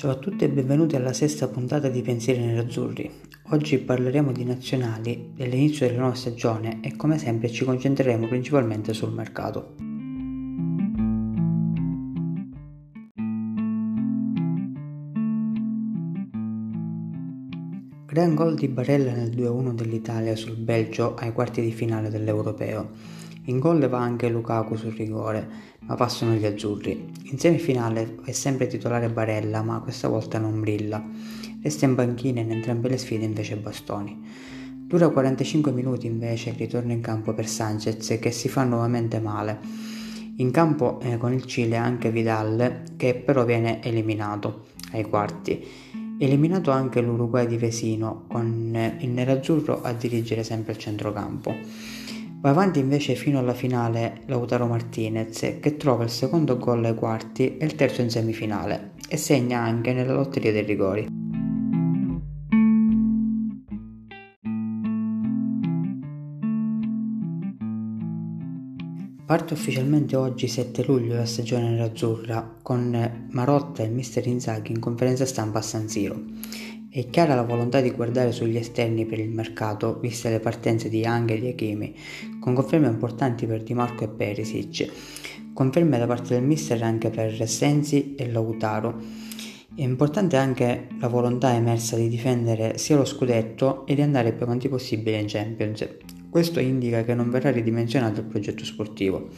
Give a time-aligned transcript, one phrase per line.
[0.00, 3.10] Ciao a tutti e benvenuti alla sesta puntata di Pensieri Nerazzurri.
[3.50, 9.12] Oggi parleremo di nazionali, dell'inizio della nuova stagione e come sempre ci concentreremo principalmente sul
[9.12, 9.74] mercato.
[18.06, 22.88] Gran gol di Barella nel 2-1 dell'Italia sul Belgio ai quarti di finale dell'Europeo.
[23.44, 25.48] In gol va anche Lukaku sul rigore,
[25.86, 27.10] ma passano gli azzurri.
[27.30, 31.02] In semifinale è sempre titolare Barella, ma questa volta non brilla.
[31.62, 34.18] Resta in banchina in entrambe le sfide invece Bastoni.
[34.90, 39.58] Dura 45 minuti invece il ritorno in campo per Sanchez che si fa nuovamente male.
[40.36, 45.64] In campo eh, con il Cile anche Vidal che però viene eliminato ai quarti.
[46.18, 51.54] Eliminato anche l'Uruguay di Vesino con eh, il nerazzurro a dirigere sempre il centrocampo.
[52.42, 57.58] Va avanti invece fino alla finale Lautaro Martinez che trova il secondo gol ai quarti
[57.58, 61.06] e il terzo in semifinale e segna anche nella lotteria dei rigori.
[69.26, 75.26] Parte ufficialmente oggi 7 luglio la stagione nerazzurra con Marotta e mister Inzaghi in conferenza
[75.26, 76.20] stampa a San Siro.
[76.92, 80.98] È chiara la volontà di guardare sugli esterni per il mercato, viste le partenze di
[80.98, 81.94] Young e di Hakimi,
[82.40, 84.90] con conferme importanti per Di Marco e Perisic,
[85.52, 89.00] conferme da parte del mister anche per Sensi e Lautaro.
[89.72, 94.42] È importante anche la volontà emersa di difendere sia lo scudetto e di andare più
[94.42, 95.88] avanti possibile in Champions.
[96.28, 99.28] Questo indica che non verrà ridimensionato il progetto sportivo.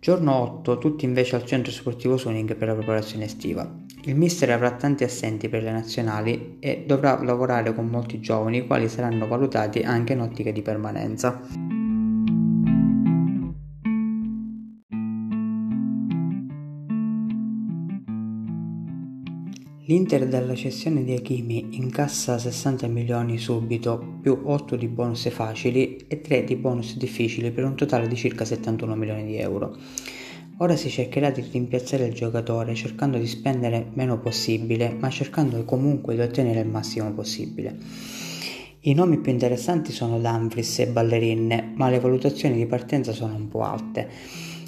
[0.00, 3.84] Giorno 8, tutti invece al centro sportivo Suning per la preparazione estiva.
[4.06, 8.66] Il mister avrà tanti assenti per le nazionali e dovrà lavorare con molti giovani, i
[8.66, 11.40] quali saranno valutati anche in ottica di permanenza.
[19.88, 26.20] L'Inter dalla cessione di Hakimi incassa 60 milioni subito, più 8 di bonus facili e
[26.20, 29.76] 3 di bonus difficili per un totale di circa 71 milioni di euro.
[30.58, 36.14] Ora si cercherà di rimpiazzare il giocatore cercando di spendere meno possibile, ma cercando comunque
[36.14, 37.76] di ottenere il massimo possibile.
[38.80, 43.48] I nomi più interessanti sono Dumfries e Ballerine, ma le valutazioni di partenza sono un
[43.48, 44.08] po' alte.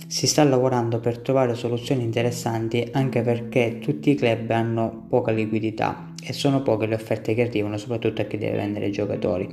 [0.06, 6.12] Si sta lavorando per trovare soluzioni interessanti anche perché tutti i club hanno poca liquidità
[6.22, 9.48] e sono poche le offerte che arrivano soprattutto a chi deve vendere giocatori.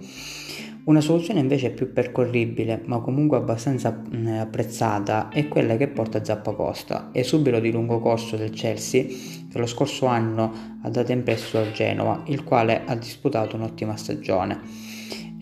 [0.85, 4.03] Una soluzione invece più percorribile, ma comunque abbastanza
[4.39, 9.65] apprezzata, è quella che porta Zappa Costa, esubero di lungo corso del Chelsea che lo
[9.65, 14.61] scorso anno ha dato in prestito al Genova, il quale ha disputato un'ottima stagione.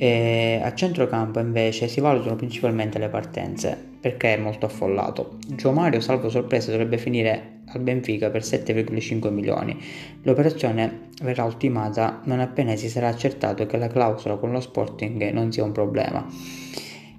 [0.03, 5.37] E a centrocampo invece si valutano principalmente le partenze perché è molto affollato.
[5.55, 9.81] Gio Mario, salvo sorpresa, dovrebbe finire al Benfica per 7,5 milioni.
[10.23, 15.53] L'operazione verrà ultimata non appena si sarà accertato che la clausola con lo Sporting non
[15.53, 16.27] sia un problema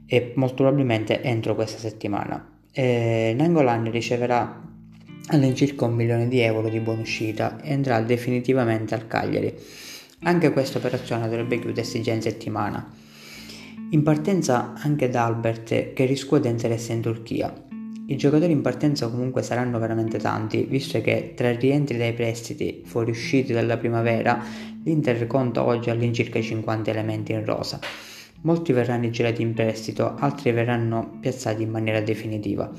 [0.05, 2.47] e molto probabilmente entro questa settimana.
[2.71, 4.62] E Nangolan riceverà
[5.28, 9.55] all'incirca un milione di euro di buona uscita e andrà definitivamente al Cagliari.
[10.27, 12.91] Anche questa operazione dovrebbe chiudersi già in settimana.
[13.91, 17.53] In partenza anche da Albert che riscuote interesse in Turchia.
[18.07, 22.81] I giocatori in partenza comunque saranno veramente tanti, visto che tra i rientri dai prestiti
[22.87, 24.43] fuoriusciti dalla primavera,
[24.83, 27.79] l'Inter conta oggi all'incirca 50 elementi in rosa.
[28.43, 32.71] Molti verranno girati in prestito, altri verranno piazzati in maniera definitiva.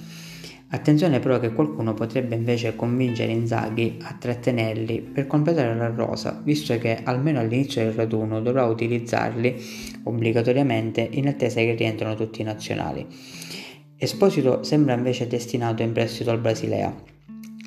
[0.75, 6.77] Attenzione però che qualcuno potrebbe invece convincere Inzaghi a trattenerli per completare la rosa, visto
[6.77, 9.55] che almeno all'inizio del raduno dovrà utilizzarli
[10.03, 13.07] obbligatoriamente in attesa che rientrano tutti i nazionali.
[13.97, 16.93] Esposito sembra invece destinato in prestito al Basilea,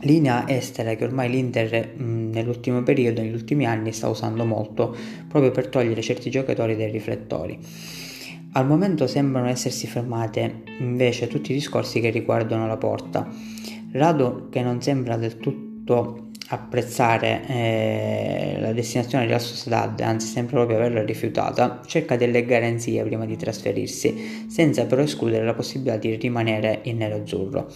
[0.03, 4.95] linea estera che ormai l'Inter mh, nell'ultimo periodo, negli ultimi anni, sta usando molto
[5.27, 7.59] proprio per togliere certi giocatori dai riflettori.
[8.59, 13.25] Al momento sembrano essersi fermate invece tutti i discorsi che riguardano la porta.
[13.93, 20.79] Rado, che non sembra del tutto apprezzare eh, la destinazione della Sociedad, anzi sembra proprio
[20.79, 26.81] averla rifiutata, cerca delle garanzie prima di trasferirsi, senza però escludere la possibilità di rimanere
[26.83, 27.71] in nero-azzurro.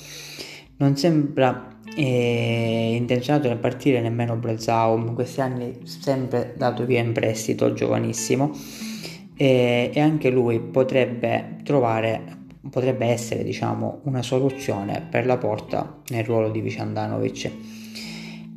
[0.79, 7.13] Non sembra eh, intenzionato a partire nemmeno Brazaum, in questi anni sempre dato via in
[7.13, 8.91] prestito, giovanissimo
[9.43, 12.41] e, e anche lui potrebbe trovare
[12.71, 17.51] potrebbe essere diciamo una soluzione per la porta nel ruolo di Vicandanovic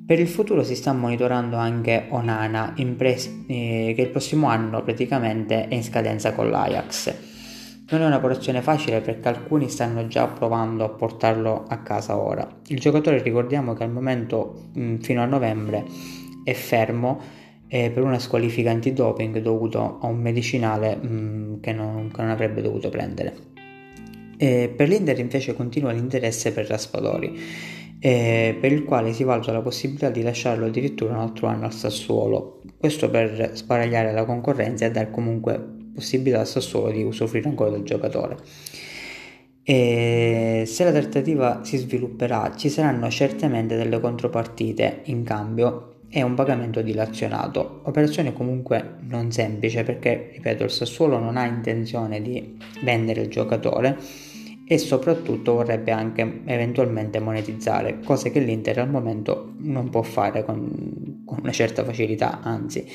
[0.06, 5.68] per il futuro si sta monitorando anche Onana pres- eh, che il prossimo anno praticamente
[5.68, 7.16] è in scadenza con l'Ajax.
[7.90, 12.48] Non è un'operazione facile perché alcuni stanno già provando a portarlo a casa ora.
[12.68, 15.84] Il giocatore ricordiamo che al momento mh, fino a novembre
[16.44, 17.20] è fermo
[17.68, 22.30] eh, per una squalifica antidoping dovuto a un medicinale mh, mm, che, non, che, non,
[22.30, 23.54] avrebbe dovuto prendere.
[24.38, 27.40] Eh, per l'Inter invece continua l'interesse per Raspadori,
[28.00, 31.74] eh, per il quale si valuta la possibilità di lasciarlo addirittura un altro anno al
[31.74, 37.72] Sassuolo, questo per sbaragliare la concorrenza e dare comunque possibilità al Sassuolo di usufruire ancora
[37.72, 38.38] del giocatore.
[39.68, 46.34] E se la trattativa si svilupperà ci saranno certamente delle contropartite in cambio e un
[46.34, 53.24] pagamento dilazionato, operazione comunque non semplice perché, ripeto, il Sassuolo non ha intenzione di vendere
[53.24, 53.98] il giocatore
[54.66, 61.24] e soprattutto vorrebbe anche eventualmente monetizzare, cose che l'Inter al momento non può fare con,
[61.26, 62.88] con una certa facilità, anzi.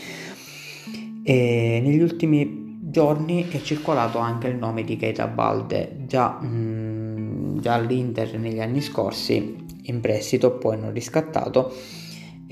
[1.22, 7.74] E negli ultimi giorni è circolato anche il nome di Keita Balde, già, mm, già
[7.74, 11.70] all'Inter negli anni scorsi in prestito, poi non riscattato,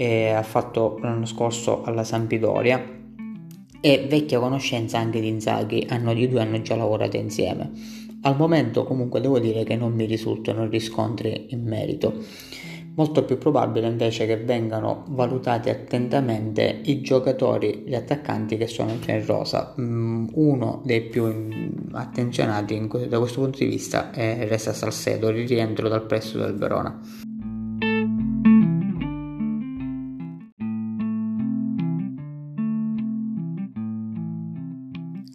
[0.00, 2.80] e ha fatto l'anno scorso alla Sampdoria
[3.80, 7.72] e vecchia conoscenza anche di Inzaghi, hanno, i due hanno già lavorato insieme.
[8.22, 12.14] Al momento comunque devo dire che non mi risultano riscontri in merito.
[12.94, 19.26] Molto più probabile invece che vengano valutati attentamente i giocatori, gli attaccanti che sono in
[19.26, 19.74] rosa.
[19.80, 21.48] Mm, uno dei più
[21.90, 27.27] attenzionati in, da questo punto di vista è Resta Salcedo, rientro dal prestito del Verona.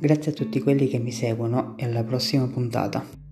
[0.03, 3.22] Grazie a tutti quelli che mi seguono e alla prossima puntata.